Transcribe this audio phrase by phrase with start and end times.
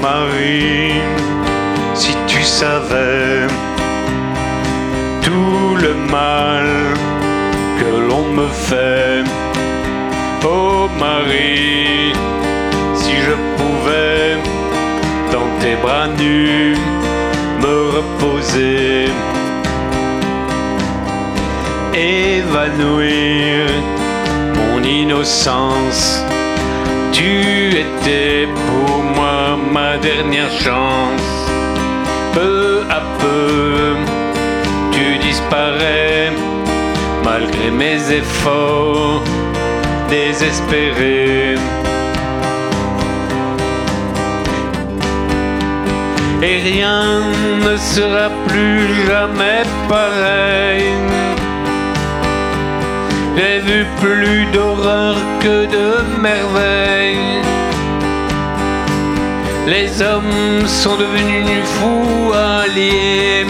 [0.00, 1.00] Marie,
[1.94, 3.46] si tu savais
[5.22, 6.66] tout le mal
[7.78, 9.24] que l'on me fait.
[10.44, 12.12] Oh Marie,
[12.94, 14.36] si je pouvais
[15.30, 16.76] dans tes bras nus
[17.60, 19.06] me reposer,
[21.94, 23.66] évanouir
[24.56, 26.24] mon innocence.
[27.12, 31.30] Tu étais pour moi ma dernière chance.
[32.32, 33.94] Peu à peu,
[34.92, 36.32] tu disparais
[37.24, 39.22] malgré mes efforts
[40.08, 41.56] désespérés.
[46.42, 47.20] Et rien
[47.64, 50.84] ne sera plus jamais pareil.
[53.36, 57.40] J'ai vu plus d'horreur que de merveilles.
[59.66, 63.46] Les hommes sont devenus fous alliés.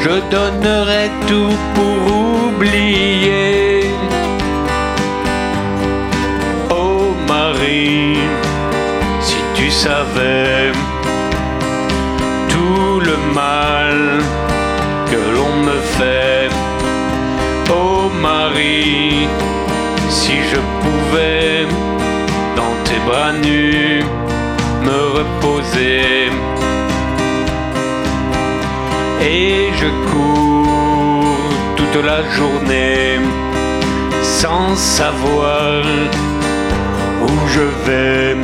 [0.00, 1.98] Je donnerai tout pour
[2.46, 3.84] oublier.
[6.70, 8.18] Oh Marie,
[9.20, 10.72] si tu savais
[12.48, 13.98] tout le mal
[15.10, 16.27] que l'on me fait.
[18.10, 19.28] Marie,
[20.08, 21.66] si je pouvais
[22.56, 24.02] dans tes bras nus
[24.82, 26.30] me reposer.
[29.20, 31.36] Et je cours
[31.76, 33.18] toute la journée
[34.22, 35.82] sans savoir
[37.22, 38.36] où je vais.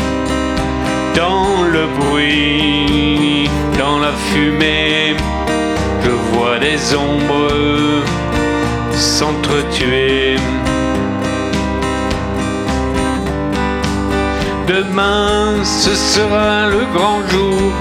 [1.14, 3.48] Dans le bruit,
[3.78, 5.14] dans la fumée,
[6.02, 7.73] je vois des ombres
[8.96, 10.36] s'entretuer.
[14.66, 17.72] Demain, ce sera le grand jour.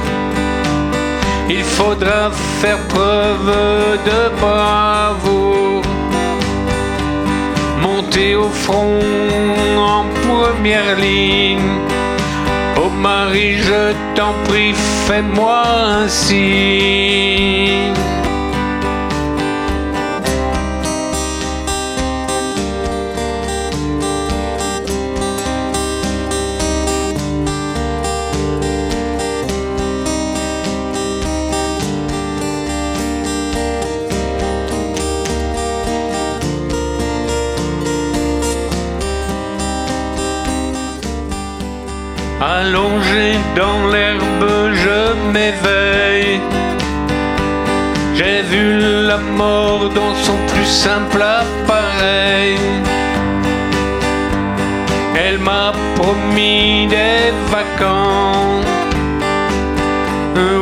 [1.50, 2.31] Il faudra
[2.62, 3.52] faire preuve
[4.06, 5.81] de bravoure.
[7.81, 9.00] Monter au front
[9.78, 11.79] en première ligne.
[12.78, 14.73] Oh Marie, je t'en prie,
[15.06, 15.63] fais-moi
[16.02, 17.94] un signe.
[42.45, 44.99] Allongé dans l'herbe, je
[45.31, 46.41] m'éveille.
[48.15, 52.57] J'ai vu la mort dans son plus simple appareil.
[55.15, 58.65] Elle m'a promis des vacances.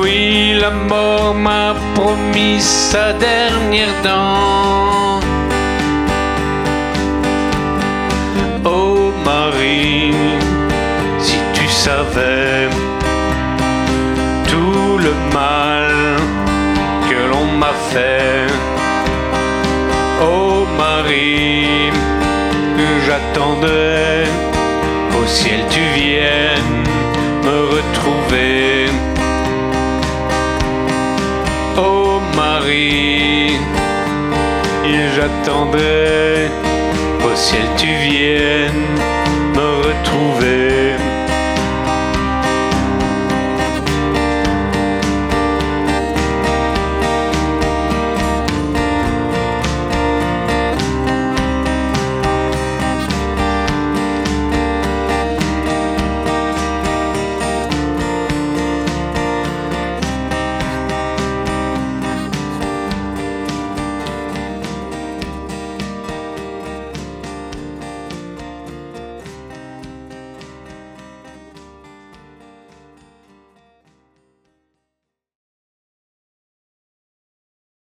[0.04, 5.20] Oui, la mort m'a promis sa dernière dent.
[8.64, 10.14] Oh Marie,
[11.86, 12.70] savais
[14.52, 15.92] tout le mal
[17.10, 18.46] que l'on m'a fait.
[20.22, 21.90] Oh Marie,
[23.06, 24.26] j'attendais
[25.20, 26.84] au ciel tu viennes
[27.48, 28.86] me retrouver.
[31.78, 33.58] Oh Marie,
[35.16, 36.52] j'attendais
[37.28, 38.88] au ciel tu viennes
[39.56, 40.91] me retrouver.